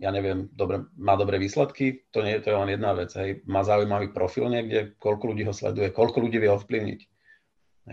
[0.00, 3.44] Ja neviem, dobre, má dobré výsledky, to nie to je len jedna vec, hej?
[3.44, 7.00] Má zaujímavý profil niekde, koľko ľudí ho sleduje, koľko ľudí vie ovplyvniť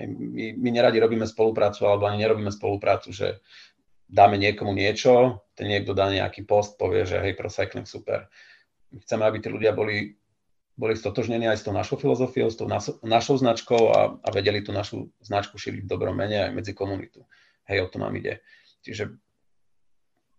[0.05, 3.41] my, my neradi robíme spoluprácu, alebo ani nerobíme spoluprácu, že
[4.05, 8.29] dáme niekomu niečo, ten niekto dá nejaký post, povie, že hej, pro super.
[8.91, 10.15] My chceme, aby tí ľudia boli,
[10.77, 14.63] boli stotožnení aj s tou našou filozofiou, s tou našou, našou značkou a, a vedeli
[14.63, 17.25] tú našu značku šíriť v dobrom mene aj medzi komunitu.
[17.67, 18.39] Hej, o to nám ide.
[18.85, 19.11] Čiže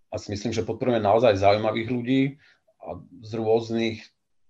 [0.08, 2.22] asi myslím, že podporujeme naozaj zaujímavých ľudí
[2.80, 4.02] a z rôznych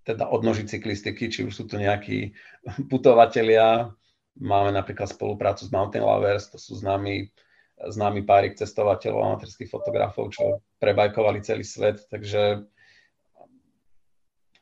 [0.06, 2.32] teda odnoží cyklistiky, či už sú to nejakí
[2.92, 3.92] putovatelia,
[4.38, 7.26] Máme napríklad spoluprácu s Mountain Lovers, to sú známi,
[7.74, 12.62] známi párik cestovateľov, amatérských fotografov, čo prebajkovali celý svet, takže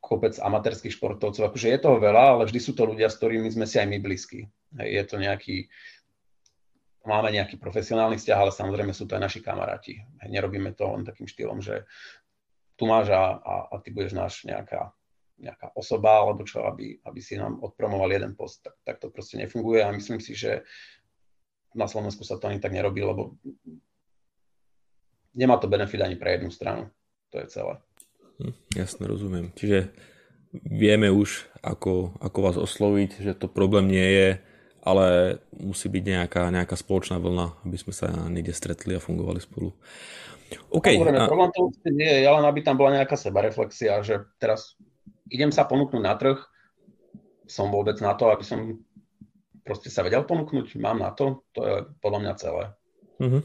[0.00, 1.52] kopec amatérských športovcov.
[1.52, 3.98] Akože je toho veľa, ale vždy sú to ľudia, s ktorými sme si aj my
[4.00, 4.48] blízki.
[4.80, 5.68] Je to nejaký,
[7.06, 10.02] máme nejaký profesionálny vzťah, ale samozrejme sú to aj naši kamaráti.
[10.26, 11.86] Nerobíme to len takým štýlom, že
[12.76, 14.92] tu máš a, a, a ty budeš náš nejaká
[15.36, 19.36] nejaká osoba alebo čo, aby, aby si nám odpromoval jeden post, tak, tak to proste
[19.36, 20.64] nefunguje a myslím si, že
[21.76, 23.36] na Slovensku sa to ani tak nerobí, lebo
[25.36, 26.88] nemá to benefit ani pre jednu stranu.
[27.36, 27.76] To je celé.
[28.40, 29.52] Hm, jasne, rozumiem.
[29.52, 29.92] Čiže
[30.56, 34.28] vieme už, ako, ako vás osloviť, že to problém nie je,
[34.86, 39.74] ale musí byť nejaká, nejaká spoločná vlna, aby sme sa niekde stretli a fungovali spolu.
[40.70, 40.86] OK.
[40.94, 41.26] a...
[41.26, 44.78] problém to nie je, len aby tam bola nejaká sebareflexia, že teraz
[45.26, 46.38] idem sa ponúknuť na trh,
[47.50, 48.78] som vôbec na to, aby som
[49.66, 52.64] proste sa vedel ponúknuť, mám na to, to je podľa mňa celé.
[53.18, 53.42] Mm-hmm.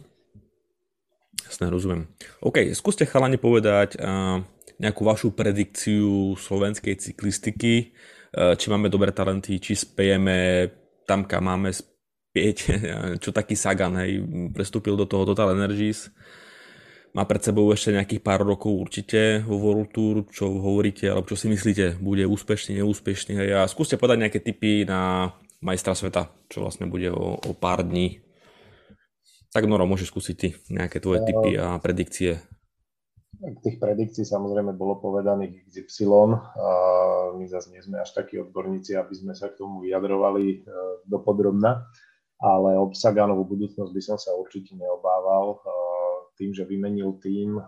[1.49, 2.05] Jasné, rozumiem.
[2.45, 4.45] OK, skúste chalani povedať uh,
[4.77, 7.97] nejakú vašu predikciu slovenskej cyklistiky,
[8.37, 10.69] uh, či máme dobré talenty, či spejeme
[11.11, 12.57] tam, kam máme spieť,
[13.23, 14.23] čo taký Sagan, hej,
[14.55, 16.07] prestúpil do toho Total Energies,
[17.11, 21.35] má pred sebou ešte nejakých pár rokov určite vo World Tour, čo hovoríte, alebo čo
[21.35, 23.35] si myslíte, bude úspešný, neúspešný.
[23.51, 28.23] A skúste podať nejaké tipy na majstra sveta, čo vlastne bude o, o pár dní.
[29.51, 32.39] Tak Noro, môžeš skúsiť ty nejaké tvoje tipy a predikcie.
[33.39, 36.35] Tých predikcií samozrejme bolo povedaných XY.
[37.39, 40.57] My zase nie sme až takí odborníci, aby sme sa k tomu vyjadrovali e,
[41.07, 41.87] dopodrobna,
[42.43, 45.63] ale o Saganovú budúcnosť by som sa určite neobával
[46.35, 47.61] tým, že vymenil tým.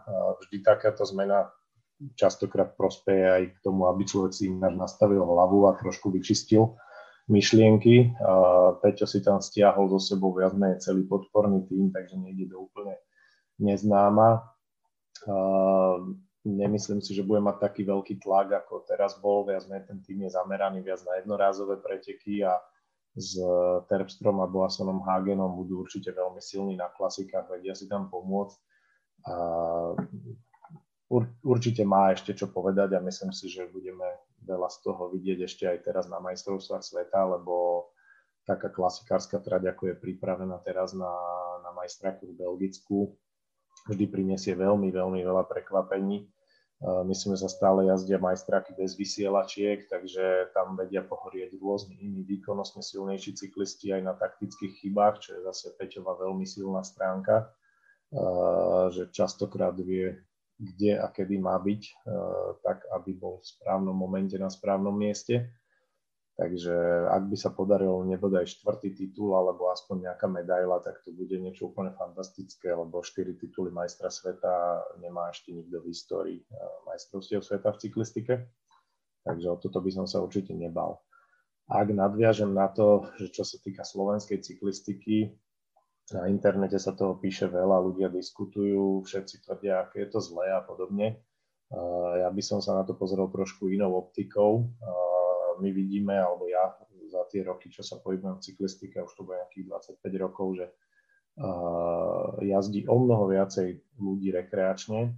[0.44, 1.48] Vždy takáto zmena
[2.18, 6.76] častokrát prospeje aj k tomu, aby človek si ináč nastavil hlavu a trošku vyčistil
[7.32, 8.12] myšlienky.
[8.84, 13.00] Peťo si tam stiahol zo sebou viac menej celý podporný tým, takže nejde do úplne
[13.62, 14.53] neznáma.
[16.44, 19.48] Nemyslím si, že bude mať taký veľký tlak, ako teraz bol.
[19.48, 22.60] Viac menej ten tým je zameraný viac na jednorázové preteky a
[23.16, 23.38] s
[23.88, 28.58] Terpstrom a Boasonom Hagenom budú určite veľmi silní na klasikách, vedia si tam pomôcť.
[29.24, 29.36] A
[31.46, 34.04] určite má ešte čo povedať a myslím si, že budeme
[34.44, 37.88] veľa z toho vidieť ešte aj teraz na majstrovstvách sveta, lebo
[38.44, 41.14] taká klasikárska trať, ako je pripravená teraz na,
[41.64, 43.16] na majstraku v Belgicku,
[43.90, 46.28] vždy prinesie veľmi, veľmi veľa prekvapení
[46.84, 52.84] Myslím, že sa stále jazdia majstráky bez vysielačiek, takže tam vedia pohorieť rôzni iní výkonnostne
[52.84, 57.48] silnejší cyklisti aj na taktických chybách, čo je zase Peťová veľmi silná stránka,
[58.92, 60.12] že častokrát vie,
[60.60, 62.04] kde a kedy má byť,
[62.68, 65.56] tak aby bol v správnom momente na správnom mieste.
[66.34, 66.74] Takže
[67.14, 71.70] ak by sa podarilo nebodaj štvrtý titul alebo aspoň nejaká medaila, tak to bude niečo
[71.70, 76.58] úplne fantastické, lebo štyri tituly majstra sveta nemá ešte nikto v histórii eh,
[76.90, 78.34] majstrovstiev sveta v cyklistike.
[79.24, 81.06] Takže o toto by som sa určite nebal.
[81.70, 85.32] Ak nadviažem na to, že čo sa týka slovenskej cyklistiky,
[86.12, 90.60] na internete sa toho píše veľa, ľudia diskutujú, všetci tvrdia, aké je to zlé a
[90.60, 91.24] podobne.
[92.20, 94.68] Ja by som sa na to pozrel trošku inou optikou.
[95.64, 96.76] My vidíme, alebo ja
[97.08, 100.66] za tie roky, čo sa pohybujem v cyklistike, už to bude nejakých 25 rokov, že
[102.44, 105.16] jazdí o mnoho viacej ľudí rekreačne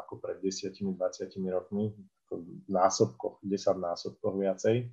[0.00, 0.96] ako pred 10-20
[1.52, 1.92] rokmi,
[2.32, 4.88] v násobkoch, 10 násobkoch viacej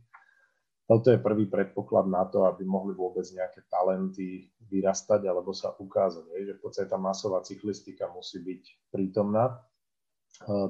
[0.83, 6.27] toto je prvý predpoklad na to, aby mohli vôbec nejaké talenty vyrastať alebo sa ukázať.
[6.27, 9.63] Že v podstate tá masová cyklistika musí byť prítomná.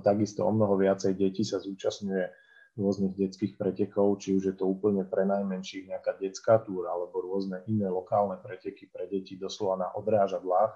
[0.05, 2.29] Takisto o mnoho viacej detí sa zúčastňuje
[2.73, 7.61] rôznych detských pretekov, či už je to úplne pre najmenších nejaká detská túra alebo rôzne
[7.69, 10.73] iné lokálne preteky pre deti doslova na odrážadlách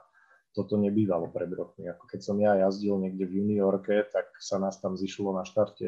[0.57, 1.85] toto nebývalo pred rokmi.
[1.85, 5.85] Ako keď som ja jazdil niekde v juniorke, tak sa nás tam zišlo na štarte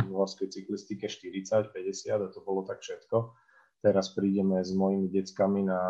[0.00, 3.36] v horskej cyklistike 40, 50 a to bolo tak všetko.
[3.84, 5.80] Teraz prídeme s mojimi deckami na,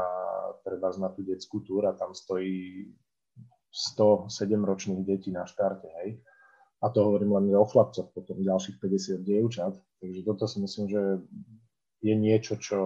[0.66, 2.90] treba na tú detskú túr a tam stojí
[3.70, 6.18] 107 ročných detí na štarte, hej.
[6.80, 9.76] A to hovorím len o chlapcoch, potom ďalších 50 dievčat.
[10.00, 11.02] Takže toto si myslím, že
[12.00, 12.80] je niečo, čo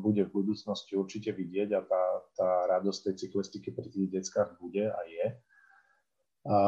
[0.00, 4.88] bude v budúcnosti určite vidieť a tá, tá radosť tej cyklistiky pri tých deckách bude
[4.88, 5.26] a je.
[6.48, 6.58] A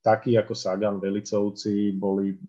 [0.00, 2.40] takí ako Sagan, Velicovci boli,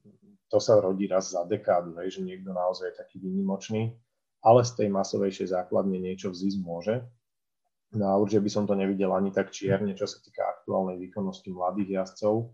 [0.47, 3.91] to sa rodí raz za dekádu, hej, že niekto naozaj je taký výnimočný,
[4.39, 7.03] ale z tej masovejšej základne niečo vzísť môže.
[7.99, 11.51] No a určite by som to nevidel ani tak čierne, čo sa týka aktuálnej výkonnosti
[11.51, 12.47] mladých jazdcov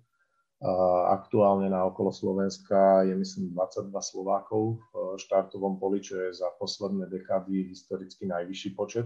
[1.13, 7.05] Aktuálne na okolo Slovenska je myslím 22 Slovákov v štartovom poli, čo je za posledné
[7.05, 9.05] dekády historicky najvyšší počet.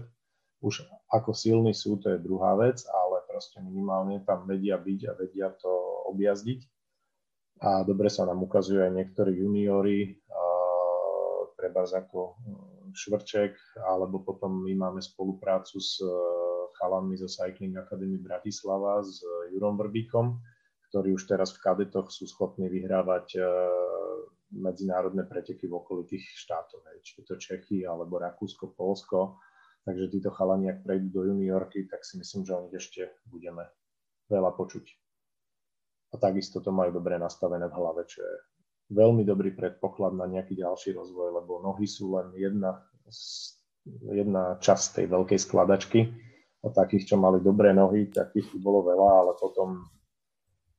[0.64, 5.12] Už ako silní sú, to je druhá vec, ale proste minimálne tam vedia byť a
[5.16, 5.72] vedia to
[6.12, 6.60] objazdiť.
[7.60, 10.16] A dobre sa nám ukazujú aj niektorí juniori,
[11.60, 16.08] treba ako hm, Švrček, alebo potom my máme spoluprácu s e,
[16.80, 19.20] chalanmi zo Cycling Academy Bratislava, s
[19.52, 20.40] Jurom Vrbíkom,
[20.90, 23.40] ktorí už teraz v kadetoch sú schopní vyhrávať e,
[24.58, 29.38] medzinárodné preteky v okolitých štátoch, či je to Čechy alebo Rakúsko, Polsko.
[29.86, 33.70] Takže títo chalani, ak prejdú do juniorky, tak si myslím, že o nich ešte budeme
[34.28, 34.84] veľa počuť.
[36.10, 38.34] A takisto to majú dobre nastavené v hlave, čo je
[38.90, 42.82] veľmi dobrý predpoklad na nejaký ďalší rozvoj, lebo nohy sú len jedna,
[44.10, 46.00] jedna časť tej veľkej skladačky.
[46.60, 49.80] A takých, čo mali dobré nohy, takých bolo veľa, ale potom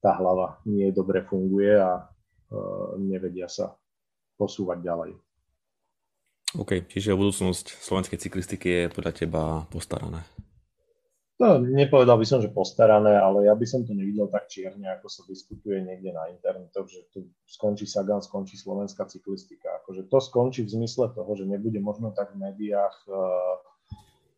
[0.02, 3.78] tá hlava nie dobre funguje a uh, nevedia sa
[4.36, 5.12] posúvať ďalej.
[6.58, 10.28] OK, čiže budúcnosť slovenskej cyklistiky je podľa teba postarané.
[11.42, 15.10] No, nepovedal by som, že postarané, ale ja by som to nevidel tak čierne, ako
[15.10, 19.82] sa diskutuje niekde na internetoch, že tu skončí Sagan, skončí slovenská cyklistika.
[19.82, 23.58] Akože to skončí v zmysle toho, že nebude možno tak v médiách uh,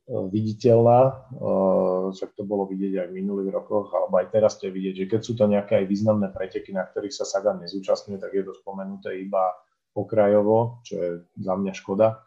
[0.08, 1.00] viditeľná,
[1.32, 4.96] eh, však to bolo vidieť aj v minulých rokoch, alebo aj teraz to je vidieť,
[5.04, 8.44] že keď sú to nejaké aj významné preteky, na ktorých sa Sagan nezúčastňuje, tak je
[8.44, 9.56] to spomenuté iba
[9.96, 12.20] okrajovo, čo je za mňa škoda.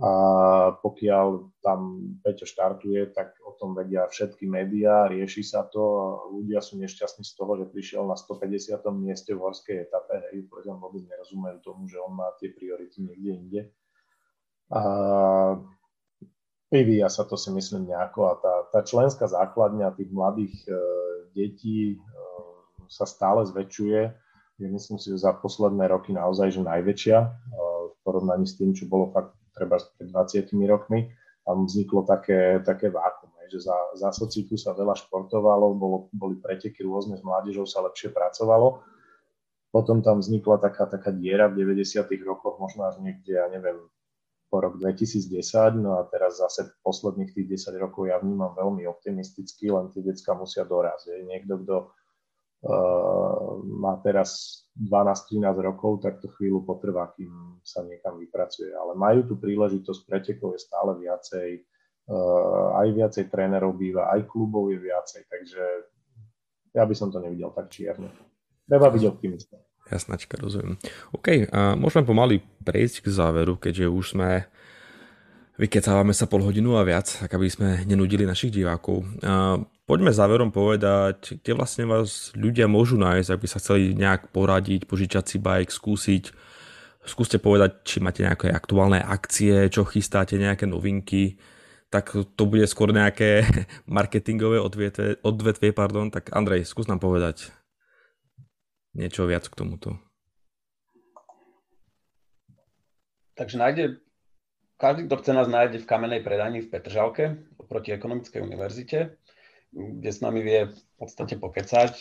[0.00, 0.10] A
[0.80, 6.80] pokiaľ tam Peťo štartuje, tak o tom vedia všetky médiá, rieši sa to, ľudia sú
[6.80, 8.80] nešťastní z toho, že prišiel na 150.
[8.96, 13.30] mieste v horskej etape, hej, pretože vôbec nerozumejú tomu, že on má tie priority niekde
[13.44, 13.62] inde.
[14.72, 14.80] A
[16.70, 20.72] vyvíja sa to si myslím nejako a tá, tá členská základňa tých mladých e,
[21.34, 21.96] detí e,
[22.86, 24.00] sa stále zväčšuje.
[24.62, 27.28] Je myslím si, že za posledné roky naozaj že najväčšia e,
[27.90, 31.10] v porovnaní s tým, čo bolo fakt treba pred 20 rokmi.
[31.42, 36.86] Tam vzniklo také, také vákum, že za, za sociku sa veľa športovalo, bolo, boli preteky
[36.86, 38.86] rôzne, s mládežou sa lepšie pracovalo.
[39.74, 42.06] Potom tam vznikla taká, taká diera v 90.
[42.22, 43.78] rokoch, možno až niekde, ja neviem,
[44.50, 49.70] po rok 2010, no a teraz zase posledných tých 10 rokov ja vnímam veľmi optimisticky,
[49.70, 51.22] len tie decka musia dorazť.
[51.22, 51.76] Niekto, kto
[52.66, 58.74] uh, má teraz 12-13 rokov, tak to chvíľu potrvá, kým sa niekam vypracuje.
[58.74, 61.48] Ale majú tu príležitosť, pretekov je stále viacej,
[62.10, 65.64] uh, aj viacej trénerov býva, aj klubov je viacej, takže
[66.74, 68.10] ja by som to nevidel tak čierne.
[68.66, 69.62] Treba byť optimista.
[69.90, 70.78] Jasnačka, rozumiem.
[71.10, 74.46] OK, a môžeme pomaly prejsť k záveru, keďže už sme
[75.60, 79.04] vykecávame sa pol hodinu a viac, tak aby sme nenudili našich divákov.
[79.20, 84.32] A poďme záverom povedať, kde vlastne vás ľudia môžu nájsť, ak by sa chceli nejak
[84.32, 86.24] poradiť, požičať si bike, skúsiť.
[87.04, 91.36] Skúste povedať, či máte nejaké aktuálne akcie, čo chystáte, nejaké novinky
[91.90, 93.42] tak to bude skôr nejaké
[93.90, 96.08] marketingové odvetvie, odvetvie pardon.
[96.08, 97.50] tak Andrej, skús nám povedať
[98.94, 99.98] niečo viac k tomuto?
[103.38, 103.84] Takže nájde,
[104.76, 107.24] každý, kto chce nás nájde v kamenej predajni v Petržalke
[107.56, 109.16] oproti Ekonomickej univerzite,
[109.72, 111.96] kde s nami vie v podstate pokecať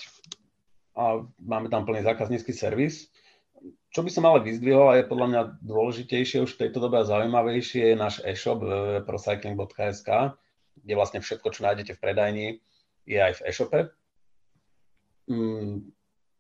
[1.00, 3.08] a máme tam plný zákaznícky servis.
[3.90, 7.08] Čo by som ale vyzdvihol a je podľa mňa dôležitejšie už v tejto dobe a
[7.08, 10.10] zaujímavejšie je náš e-shop www.procycling.sk,
[10.84, 12.48] kde vlastne všetko, čo nájdete v predajni,
[13.08, 13.80] je aj v e-shope.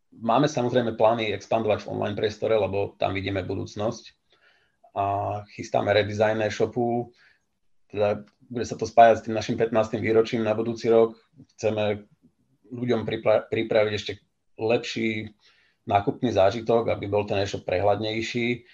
[0.09, 4.03] Máme samozrejme plány expandovať v online priestore, lebo tam vidíme budúcnosť.
[4.97, 5.03] A
[5.53, 7.13] chystáme redesign e-shopu,
[7.93, 10.01] teda bude sa to spájať s tým našim 15.
[10.01, 11.13] výročím na budúci rok.
[11.55, 12.09] Chceme
[12.73, 13.05] ľuďom
[13.49, 14.13] pripraviť ešte
[14.57, 15.29] lepší
[15.85, 18.65] nákupný zážitok, aby bol ten e-shop prehľadnejší.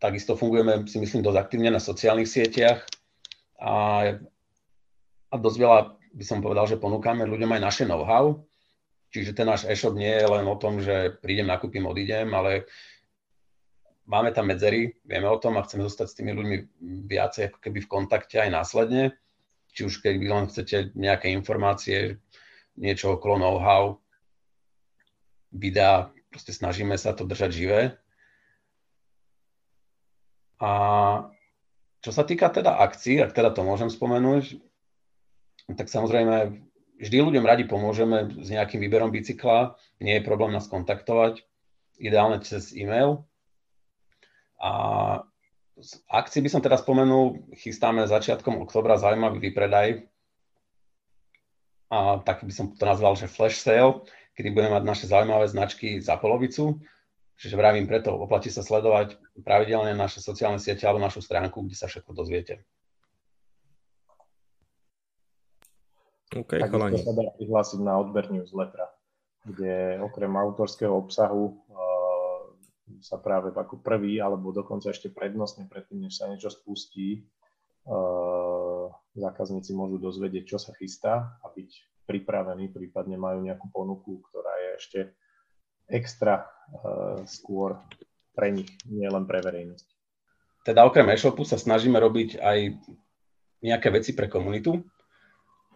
[0.00, 2.84] Takisto fungujeme, si myslím, dosť aktívne na sociálnych sieťach
[3.56, 3.74] a,
[5.32, 5.80] a dosť veľa
[6.14, 8.38] by som povedal, že ponúkame ľuďom aj naše know-how.
[9.10, 12.66] Čiže ten náš e-shop nie je len o tom, že prídem, nakúpim, odídem, ale
[14.06, 16.56] máme tam medzery, vieme o tom a chceme zostať s tými ľuďmi
[17.06, 19.14] viacej ako keby v kontakte aj následne.
[19.74, 22.18] Či už keď len chcete nejaké informácie,
[22.74, 24.02] niečo okolo know-how,
[25.54, 27.80] videa, proste snažíme sa to držať živé.
[30.58, 30.70] A
[32.02, 34.58] čo sa týka teda akcií, ak teda to môžem spomenúť,
[35.72, 36.60] tak samozrejme
[37.00, 41.40] vždy ľuďom radi pomôžeme s nejakým výberom bicykla, nie je problém nás kontaktovať,
[41.96, 43.24] ideálne cez e-mail.
[44.60, 45.24] A
[45.80, 46.04] z
[46.38, 50.06] by som teda spomenul, chystáme začiatkom oktobra zaujímavý výpredaj,
[51.94, 54.02] a tak by som to nazval, že flash sale,
[54.34, 56.82] kedy budeme mať naše zaujímavé značky za polovicu.
[57.38, 61.90] Čiže vravím preto, oplatí sa sledovať pravidelne naše sociálne siete alebo našu stránku, kde sa
[61.90, 62.62] všetko dozviete.
[66.34, 66.98] OK, chalani.
[66.98, 68.90] sa dá prihlásiť na odber newslettera,
[69.46, 72.42] kde okrem autorského obsahu uh,
[72.98, 77.30] sa práve ako prvý, alebo dokonca ešte prednostne predtým, než sa niečo spustí,
[77.86, 81.70] uh, zákazníci môžu dozvedieť, čo sa chystá a byť
[82.04, 85.00] pripravení, prípadne majú nejakú ponuku, ktorá je ešte
[85.86, 87.78] extra uh, skôr
[88.34, 89.86] pre nich, nie len pre verejnosť.
[90.66, 92.58] Teda okrem e-shopu sa snažíme robiť aj
[93.60, 94.82] nejaké veci pre komunitu,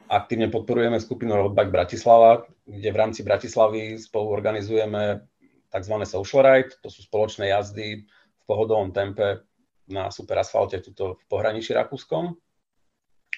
[0.09, 5.29] aktívne podporujeme skupinu Roadbike Bratislava, kde v rámci Bratislavy spolu organizujeme
[5.69, 5.95] tzv.
[6.09, 9.45] social ride, to sú spoločné jazdy v pohodovom tempe
[9.89, 12.37] na super asfalte tuto v pohraničí Rakúskom.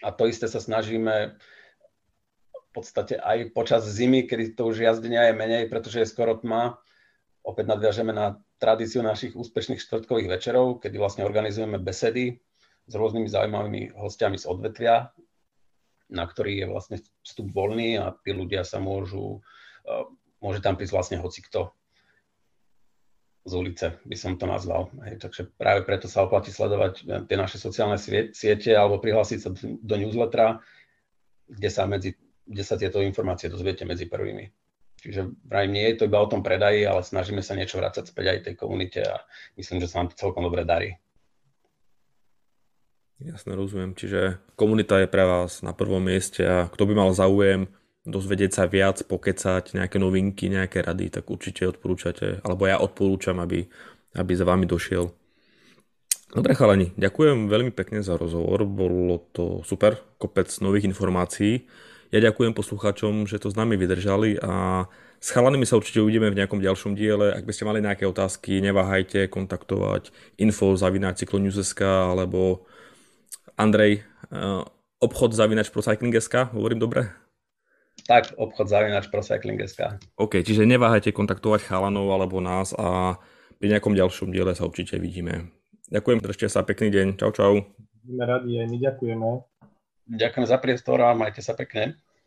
[0.00, 1.36] A to isté sa snažíme
[2.54, 6.78] v podstate aj počas zimy, kedy to už jazdenia je menej, pretože je skoro tma.
[7.42, 12.38] Opäť nadviažeme na tradíciu našich úspešných štvrtkových večerov, kedy vlastne organizujeme besedy
[12.86, 15.10] s rôznymi zaujímavými hostiami z odvetvia
[16.10, 19.40] na ktorý je vlastne vstup voľný a tí ľudia sa môžu,
[19.86, 19.90] e,
[20.42, 21.72] môže tam prísť vlastne hocikto
[23.46, 24.92] z ulice, by som to nazval.
[25.06, 27.96] Hej, takže práve preto sa oplatí sledovať e, tie naše sociálne
[28.34, 30.60] siete alebo prihlásiť sa do newslettera,
[31.48, 34.50] kde sa, medzi, kde sa tieto informácie dozviete medzi prvými.
[35.00, 38.26] Čiže vraj nie je to iba o tom predaji, ale snažíme sa niečo vrácať späť
[38.36, 39.24] aj tej komunite a
[39.56, 41.00] myslím, že sa nám to celkom dobre darí.
[43.20, 43.92] Jasne, rozumiem.
[43.92, 47.68] Čiže komunita je pre vás na prvom mieste a kto by mal záujem
[48.08, 53.68] dozvedieť sa viac, pokecať, nejaké novinky, nejaké rady, tak určite odporúčate, alebo ja odporúčam, aby,
[54.16, 55.12] aby za vami došiel.
[56.30, 61.66] Dobre chalani, ďakujem veľmi pekne za rozhovor, bolo to super, kopec nových informácií.
[62.14, 64.86] Ja ďakujem poslucháčom, že to s nami vydržali a
[65.20, 67.36] s chalanými sa určite uvidíme v nejakom ďalšom diele.
[67.36, 70.08] Ak by ste mali nejaké otázky, neváhajte kontaktovať
[70.40, 71.28] info zavináč
[71.84, 72.64] alebo
[73.60, 74.00] Andrej,
[74.32, 74.64] uh,
[75.04, 77.12] obchod zavinač procycling.sk, hovorím dobre?
[78.08, 80.00] Tak, obchod zavinač procycling.sk.
[80.16, 83.20] OK, čiže neváhajte kontaktovať chalanov alebo nás a
[83.60, 85.52] pri nejakom ďalšom diele sa určite vidíme.
[85.92, 87.06] Ďakujem, držte sa, pekný deň.
[87.20, 87.52] Čau, čau.
[88.00, 89.28] Sme radi, aj my ďakujeme.
[90.16, 92.00] Ďakujem za priestor a majte sa pekne.